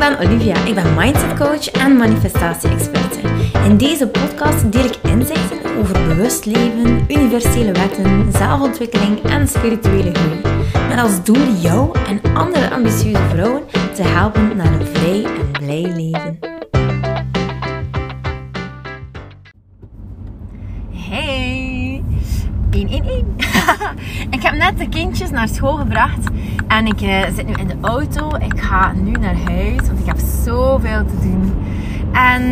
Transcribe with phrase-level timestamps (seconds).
[0.00, 0.64] ben Olivia.
[0.64, 3.18] Ik ben mindset coach en manifestatie-experte.
[3.64, 10.40] In deze podcast deel ik inzichten over bewust leven, universele wetten, zelfontwikkeling en spirituele groei.
[10.88, 13.62] Met als doel jou en andere ambitieuze vrouwen
[13.94, 16.38] te helpen naar een vrij en blij leven.
[20.92, 22.02] Hey!
[22.70, 23.59] 111.
[24.36, 26.30] ik heb net de kindjes naar school gebracht
[26.68, 28.36] en ik uh, zit nu in de auto.
[28.36, 31.54] Ik ga nu naar huis, want ik heb zoveel te doen.
[32.12, 32.42] En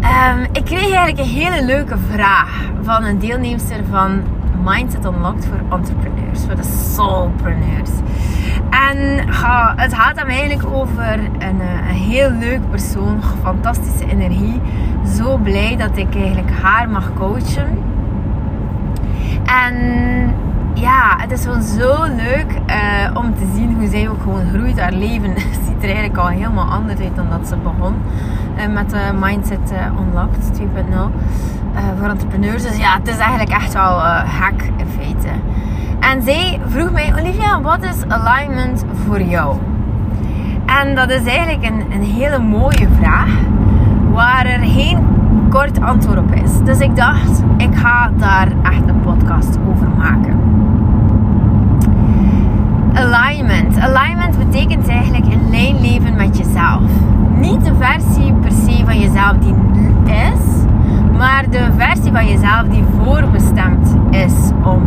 [0.00, 4.22] um, ik kreeg eigenlijk een hele leuke vraag van een deelnemster van
[4.64, 7.90] Mindset Unlocked voor entrepreneurs, voor de soulpreneurs.
[8.70, 9.28] En
[9.76, 14.60] het gaat hem eigenlijk over een, een heel leuk persoon, fantastische energie.
[15.16, 17.78] Zo blij dat ik eigenlijk haar mag coachen.
[19.44, 20.34] En
[20.82, 24.80] ja, het is gewoon zo leuk uh, om te zien hoe zij ook gewoon groeit.
[24.80, 25.34] Haar leven
[25.66, 27.94] ziet er eigenlijk al helemaal anders uit dan dat ze begon.
[28.56, 30.66] Uh, met de Mindset uh, Unlocked 2.0
[31.98, 32.62] voor entrepreneurs.
[32.62, 34.00] Dus ja, het is eigenlijk echt wel
[34.40, 35.28] hack in feite.
[36.00, 39.56] En zij vroeg mij, Olivia, wat is alignment voor jou?
[40.66, 43.30] En dat is eigenlijk een, een hele mooie vraag.
[44.12, 44.98] Waar er geen
[45.50, 46.58] kort antwoord op is.
[46.64, 50.61] Dus ik dacht, ik ga daar echt een podcast over maken.
[52.94, 53.78] Alignment.
[53.78, 56.82] Alignment betekent eigenlijk in lijn leven met jezelf.
[57.40, 59.54] Niet de versie per se van jezelf die
[60.04, 60.64] is,
[61.18, 64.82] maar de versie van jezelf die voorbestemd is om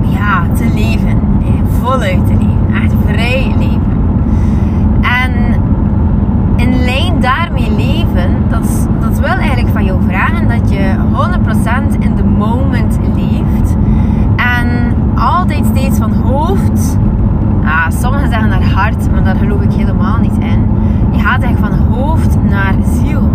[0.00, 1.20] ja, te leven.
[1.80, 2.82] Voluit te leven.
[2.82, 3.80] Echt vrij leven.
[5.02, 5.32] En
[6.56, 10.94] in lijn daarmee leven, dat, dat wil eigenlijk van jou vragen dat je
[11.94, 13.76] 100% in de moment leeft.
[14.36, 16.98] En altijd steeds van hoofd
[17.66, 20.68] Ah, sommigen zeggen naar hart, maar daar geloof ik helemaal niet in.
[21.12, 23.30] Je gaat eigenlijk van hoofd naar ziel.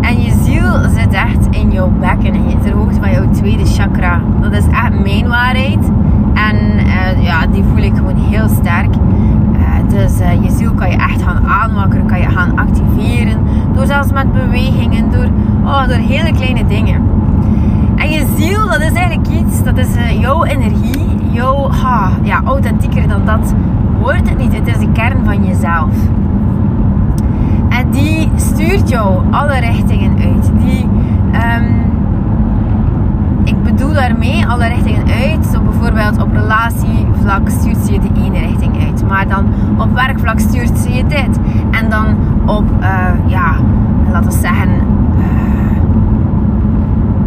[0.00, 4.20] En je ziel zit echt in jouw bekken, in ter hoogte van jouw tweede chakra.
[4.40, 5.90] Dat is echt mijn waarheid.
[6.34, 8.94] En uh, ja, die voel ik gewoon heel sterk.
[8.94, 13.38] Uh, dus uh, je ziel kan je echt gaan aanwakkeren, kan je gaan activeren.
[13.74, 15.28] Door zelfs met bewegingen, door,
[15.64, 17.02] oh, door hele kleine dingen.
[17.96, 20.97] En je ziel, dat is eigenlijk iets, dat is jouw energie
[21.38, 23.54] jouw, ha, ja, authentieker dan dat
[24.00, 24.54] wordt het niet.
[24.54, 25.90] Het is de kern van jezelf.
[27.68, 30.50] En die stuurt jou alle richtingen uit.
[30.58, 30.88] Die,
[31.32, 31.86] um,
[33.44, 35.46] ik bedoel daarmee alle richtingen uit.
[35.46, 39.08] Zo bijvoorbeeld op relatievlak stuurt ze je de ene richting uit.
[39.08, 39.46] Maar dan
[39.78, 41.38] op werkvlak stuurt ze je dit.
[41.70, 42.06] En dan
[42.46, 43.54] op, uh, ja,
[44.12, 44.68] laten we zeggen,
[45.18, 45.82] uh,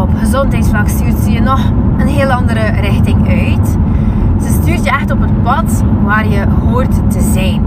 [0.00, 3.78] op gezondheidsvlak stuurt ze je nog een heel andere richting uit.
[4.66, 7.62] Stuurt je echt op het pad waar je hoort te zijn.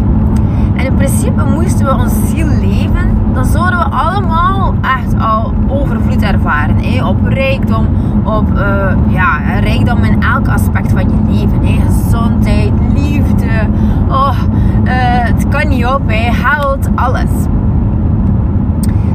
[0.75, 6.21] En in principe moesten we ons ziel leven, dan zouden we allemaal echt al overvloed
[6.21, 6.75] ervaren.
[6.83, 7.05] Hè?
[7.05, 7.87] Op rijkdom,
[8.23, 11.65] op uh, ja, rijkdom in elk aspect van je leven.
[11.65, 11.81] Hè?
[11.81, 13.67] Gezondheid, liefde,
[14.09, 14.37] oh,
[14.83, 14.91] uh,
[15.23, 16.31] het kan niet op, hè?
[16.33, 17.31] geld, alles.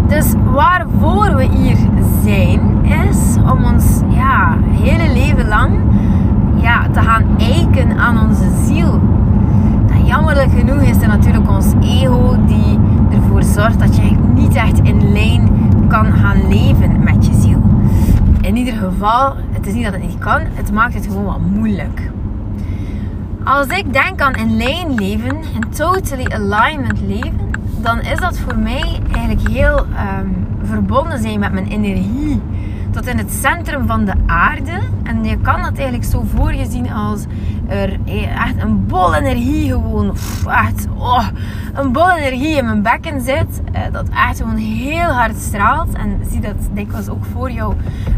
[0.06, 1.76] Dus waarvoor we hier
[2.22, 5.84] zijn, is om ons ja, hele leven lang
[6.64, 9.00] ja, te gaan eiken aan onze ziel.
[10.04, 12.78] Jammerlijk genoeg is er natuurlijk ons ego die
[13.10, 15.48] ervoor zorgt dat je niet echt in lijn
[15.88, 17.62] kan gaan leven met je ziel.
[18.40, 21.40] In ieder geval, het is niet dat het niet kan, het maakt het gewoon wat
[21.40, 22.10] moeilijk.
[23.44, 27.50] Als ik denk aan in lijn leven, in totally alignment leven,
[27.82, 32.40] dan is dat voor mij eigenlijk heel um, verbonden zijn met mijn energie
[32.94, 34.80] tot in het centrum van de aarde.
[35.02, 37.24] En je kan dat eigenlijk zo voor je zien als
[37.68, 37.98] er
[38.36, 40.16] echt een bol energie gewoon,
[40.46, 41.26] echt oh,
[41.74, 43.60] een bol energie in mijn bekken zit.
[43.72, 45.92] Eh, dat echt gewoon heel hard straalt.
[45.92, 47.74] En zie dat dikwijls ook voor jou.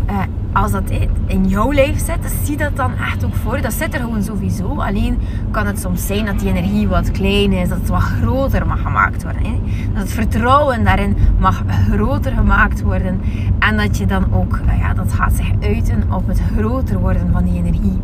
[0.07, 0.19] Eh,
[0.57, 0.91] als dat
[1.27, 3.61] in jouw lijf zit, dus zie dat dan echt ook voor.
[3.61, 4.81] Dat zit er gewoon sowieso.
[4.81, 5.19] Alleen
[5.51, 8.83] kan het soms zijn dat die energie wat klein is, dat het wat groter mag
[8.83, 9.43] gemaakt worden.
[9.93, 13.21] Dat het vertrouwen daarin mag groter gemaakt worden.
[13.59, 17.33] En dat je dan ook, eh, ja, dat gaat zich uiten op het groter worden
[17.33, 18.01] van die energie.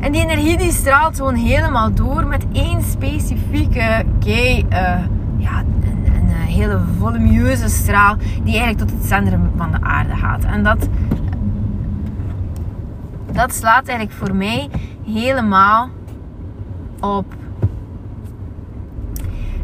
[0.00, 4.78] En die energie die straalt gewoon helemaal door met één specifieke kei, uh,
[5.36, 10.44] ja, een, een, hele volumineuze straal die eigenlijk tot het centrum van de aarde gaat.
[10.44, 10.88] En dat,
[13.38, 14.68] dat slaat eigenlijk voor mij
[15.04, 15.90] helemaal
[17.00, 17.34] op.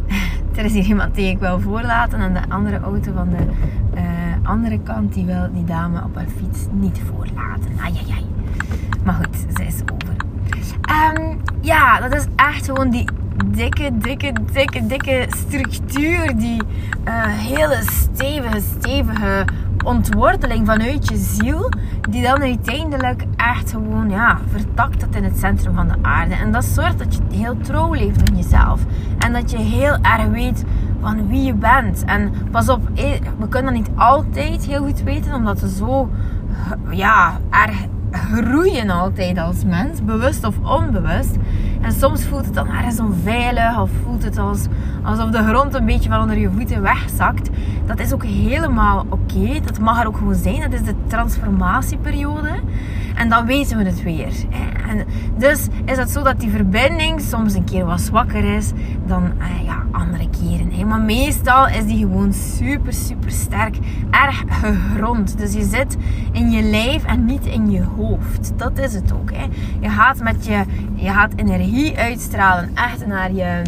[0.56, 3.46] Er is iemand die ik wil voorlaten en de andere auto van de
[3.94, 4.02] uh,
[4.48, 7.78] andere kant die wil die dame op haar fiets niet voorlaten.
[7.80, 8.26] Ai, ai, ai.
[9.04, 10.16] Maar goed, ze is over.
[11.18, 13.08] Um, ja, dat is echt gewoon die,
[13.46, 16.36] dikke, dikke, dikke, dikke structuur.
[16.36, 16.62] Die
[17.08, 19.44] uh, hele stevige, stevige
[19.84, 21.68] ontworteling vanuit je ziel.
[22.10, 26.34] Die dan uiteindelijk echt gewoon ja, vertakt het in het centrum van de aarde.
[26.34, 28.80] En dat zorgt dat je heel trouw leeft aan jezelf.
[29.18, 30.64] En dat je heel erg weet
[31.00, 32.04] van wie je bent.
[32.04, 33.04] En pas op, eh,
[33.38, 36.10] we kunnen dat niet altijd heel goed weten, omdat we zo
[36.90, 41.36] ja, erg groeien altijd als mens, bewust of onbewust.
[41.84, 44.66] En soms voelt het dan ergens onveilig of voelt het als,
[45.02, 47.50] alsof de grond een beetje van onder je voeten wegzakt.
[47.86, 49.60] Dat is ook helemaal oké.
[49.64, 50.60] Dat mag er ook gewoon zijn.
[50.60, 52.60] Dat is de transformatieperiode.
[53.14, 54.32] En dan weten we het weer.
[55.38, 58.72] Dus is het zo dat die verbinding soms een keer wat zwakker is
[59.06, 60.88] dan eh, ja, andere keren.
[60.88, 63.76] Maar meestal is die gewoon super, super sterk.
[64.10, 65.38] Erg gegrond.
[65.38, 65.96] Dus je zit
[66.32, 68.52] in je lijf en niet in je hoofd.
[68.56, 69.32] Dat is het ook.
[69.32, 69.44] Hè.
[69.80, 70.64] Je gaat met je,
[70.94, 72.70] je gaat energie uitstralen.
[72.74, 73.62] Echt naar je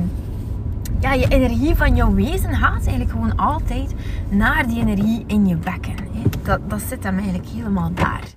[1.00, 3.94] ja, je energie van jouw wezen gaat eigenlijk gewoon altijd
[4.28, 5.94] naar die energie in je bekken.
[6.42, 8.35] Dat, dat zit hem eigenlijk helemaal daar.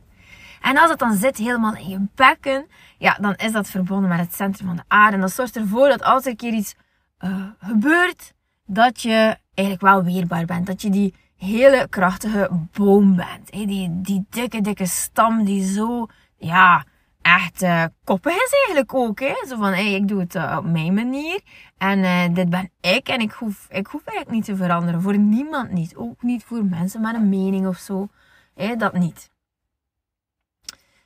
[0.62, 2.68] En als het dan zit helemaal in je bekken,
[2.98, 5.16] ja, dan is dat verbonden met het centrum van de aarde.
[5.16, 6.76] En dat zorgt ervoor dat als er een keer iets
[7.20, 8.34] uh, gebeurt,
[8.66, 10.68] dat je eigenlijk wel weerbaar bent.
[10.68, 13.52] Dat je die hele krachtige boom bent.
[13.52, 16.06] Die, die dikke, dikke stam die zo,
[16.38, 16.84] ja,
[17.22, 19.20] echt uh, koppig is eigenlijk ook.
[19.20, 19.34] Hè?
[19.48, 21.42] Zo van, hey, ik doe het uh, op mijn manier.
[21.78, 23.08] En dit ben ik.
[23.08, 25.02] En ik hoef, ik hoef eigenlijk niet te veranderen.
[25.02, 25.96] Voor niemand niet.
[25.96, 28.08] Ook niet voor mensen met een mening of zo.
[28.56, 28.76] Hè?
[28.76, 29.30] Dat niet.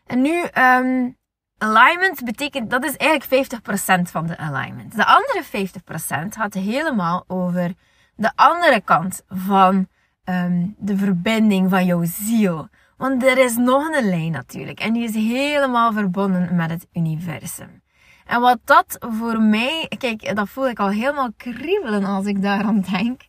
[0.05, 1.17] En nu, um,
[1.57, 4.95] alignment betekent, dat is eigenlijk 50% van de alignment.
[4.95, 7.73] De andere 50% gaat helemaal over
[8.15, 9.87] de andere kant van
[10.25, 12.67] um, de verbinding van jouw ziel.
[12.97, 14.79] Want er is nog een lijn natuurlijk.
[14.79, 17.81] En die is helemaal verbonden met het universum.
[18.25, 22.81] En wat dat voor mij, kijk, dat voel ik al helemaal kriebelen als ik daaraan
[22.91, 23.21] denk.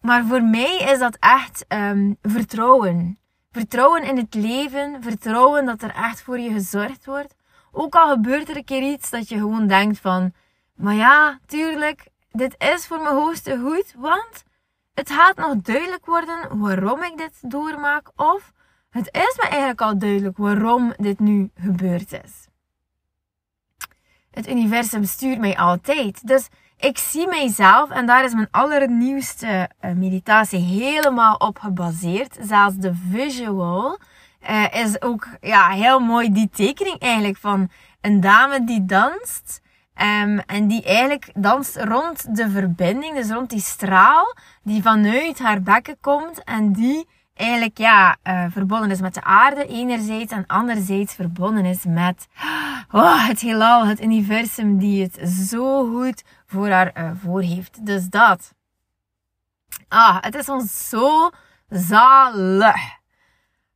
[0.00, 3.18] Maar voor mij is dat echt um, vertrouwen.
[3.54, 7.34] Vertrouwen in het leven, vertrouwen dat er echt voor je gezorgd wordt.
[7.72, 10.32] Ook al gebeurt er een keer iets dat je gewoon denkt van,
[10.74, 14.44] maar ja, tuurlijk, dit is voor mijn hoogste goed, want
[14.94, 18.52] het gaat nog duidelijk worden waarom ik dit doormaak of
[18.90, 22.43] het is me eigenlijk al duidelijk waarom dit nu gebeurd is.
[24.34, 26.26] Het universum stuurt mij altijd.
[26.26, 32.36] Dus ik zie mijzelf, en daar is mijn allernieuwste eh, meditatie helemaal op gebaseerd.
[32.40, 33.98] Zelfs de visual
[34.50, 37.70] uh, is ook ja, heel mooi die tekening eigenlijk van
[38.00, 39.62] een dame die danst.
[40.02, 45.62] Um, en die eigenlijk danst rond de verbinding, dus rond die straal die vanuit haar
[45.62, 51.14] bekken komt en die eigenlijk ja, uh, verbonden is met de aarde enerzijds en anderzijds
[51.14, 52.26] verbonden is met
[52.90, 57.86] oh, het heelal, het universum die het zo goed voor haar uh, voor heeft.
[57.86, 58.54] Dus dat.
[59.88, 61.30] Ah, het is ons zo
[61.68, 62.98] zalig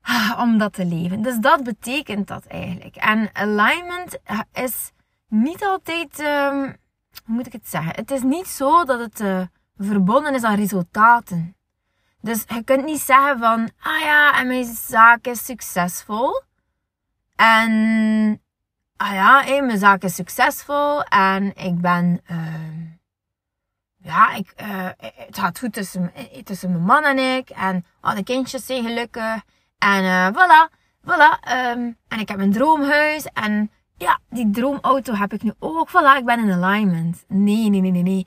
[0.03, 1.23] ah, om dat te leven.
[1.23, 2.97] Dus dat betekent dat eigenlijk.
[2.97, 4.91] En alignment eh, is
[5.29, 6.77] niet altijd, um,
[7.25, 7.93] hoe moet ik het zeggen?
[7.95, 11.58] Het is niet zo dat het verbonden is aan resultaten.
[12.29, 16.43] Dus je kunt niet zeggen van, ah ja, en mijn zaak is succesvol.
[17.37, 18.43] En,
[18.97, 22.39] ah ja, hey, mijn zaak is succesvol en ik ben, uh,
[23.97, 26.13] ja, ik, uh, het gaat goed tussen,
[26.45, 27.51] tussen mijn man en ik.
[27.51, 29.43] En al de kindjes zijn gelukkig.
[29.79, 31.53] En uh, voilà, voilà.
[31.53, 33.25] Um, en ik heb een droomhuis.
[33.25, 35.89] En ja, die droomauto heb ik nu ook.
[35.89, 37.25] Voilà, ik ben in alignment.
[37.29, 38.27] Nee, nee, nee, nee, nee.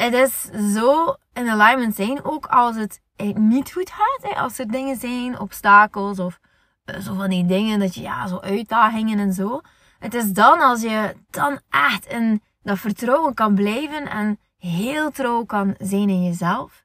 [0.00, 0.42] Het is
[0.74, 3.00] zo in alignment zijn, ook als het
[3.34, 4.32] niet goed gaat.
[4.32, 4.40] Hè?
[4.40, 6.40] Als er dingen zijn, obstakels of
[6.84, 9.60] uh, zo van die dingen dat je, ja, zo uitdagingen en zo.
[9.98, 15.44] Het is dan als je dan echt in dat vertrouwen kan blijven en heel trouw
[15.44, 16.84] kan zijn in jezelf,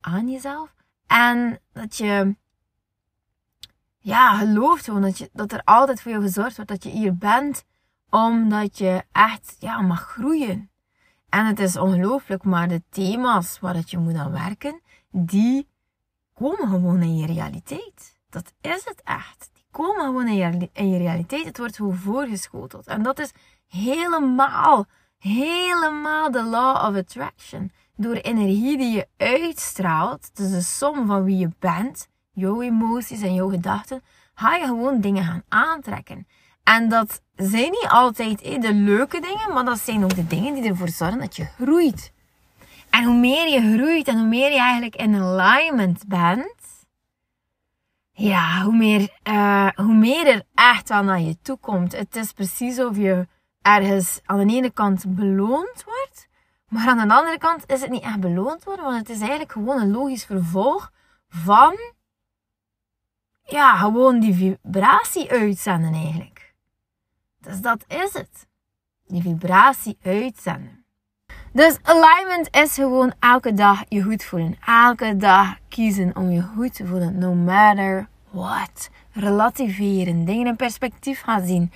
[0.00, 0.74] aan jezelf.
[1.06, 2.36] En dat je,
[3.98, 7.16] ja, gelooft gewoon dat, je, dat er altijd voor je gezorgd wordt, dat je hier
[7.16, 7.64] bent,
[8.08, 10.69] omdat je echt, ja, mag groeien.
[11.30, 15.68] En het is ongelooflijk, maar de thema's waar dat je moet aan werken, die
[16.34, 18.18] komen gewoon in je realiteit.
[18.30, 19.50] Dat is het echt.
[19.52, 21.44] Die komen gewoon in je, in je realiteit.
[21.44, 22.86] Het wordt gewoon voorgeschoteld.
[22.86, 23.32] En dat is
[23.68, 24.86] helemaal,
[25.18, 27.72] helemaal de law of attraction.
[27.96, 33.34] Door energie die je uitstraalt, dus de som van wie je bent, jouw emoties en
[33.34, 34.02] jouw gedachten,
[34.34, 36.26] ga je gewoon dingen gaan aantrekken.
[36.76, 40.64] En dat zijn niet altijd de leuke dingen, maar dat zijn ook de dingen die
[40.70, 42.12] ervoor zorgen dat je groeit.
[42.90, 46.54] En hoe meer je groeit en hoe meer je eigenlijk in alignment bent,
[48.12, 51.92] ja, hoe meer, uh, hoe meer er echt wel naar je toe komt.
[51.92, 53.26] Het is precies of je
[53.62, 56.28] ergens aan de ene kant beloond wordt,
[56.68, 59.52] Maar aan de andere kant is het niet echt beloond worden, want het is eigenlijk
[59.52, 60.92] gewoon een logisch vervolg
[61.28, 61.76] van,
[63.42, 66.39] ja, gewoon die vibratie uitzenden eigenlijk.
[67.40, 68.46] Dus dat is het.
[69.06, 70.84] Die vibratie uitzenden.
[71.52, 74.56] Dus alignment is gewoon elke dag je goed voelen.
[74.66, 78.90] Elke dag kiezen om je goed te voelen, no matter what.
[79.12, 81.72] Relativeren, dingen in perspectief gaan zien,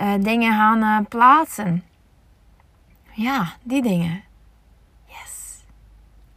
[0.00, 1.84] uh, dingen gaan uh, plaatsen.
[3.12, 4.22] Ja, die dingen.
[5.06, 5.64] Yes.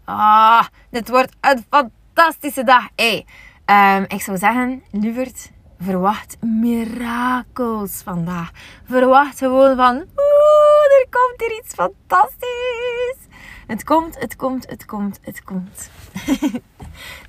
[0.03, 2.87] Ah, dit wordt een fantastische dag.
[2.95, 3.25] Hey,
[3.65, 8.51] um, ik zou zeggen, lieverd, verwacht mirakels vandaag.
[8.85, 13.27] Verwacht gewoon van, oeh, er komt hier iets fantastisch.
[13.67, 15.89] Het komt, het komt, het komt, het komt.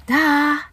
[0.07, 0.71] Daag.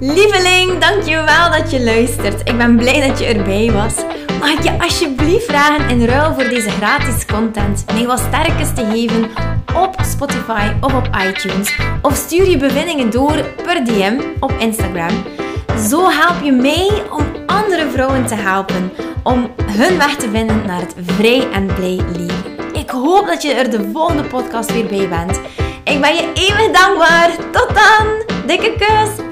[0.00, 2.48] Lieveling, dankjewel dat je luistert.
[2.48, 3.94] Ik ben blij dat je erbij was.
[4.40, 8.84] Mag ik je alsjeblieft vragen in ruil voor deze gratis content mij wat sterkes te
[8.84, 9.30] geven
[9.74, 11.78] op Spotify of op iTunes?
[12.02, 15.24] Of stuur je bevindingen door per DM op Instagram.
[15.88, 20.80] Zo help je mij om andere vrouwen te helpen om hun weg te vinden naar
[20.80, 22.72] het vrij en blij leven.
[22.72, 25.40] Ik hoop dat je er de volgende podcast weer bij bent.
[25.84, 27.30] Ik ben je eeuwig dankbaar.
[27.50, 28.06] Tot dan.
[28.46, 29.24] Dikke kus.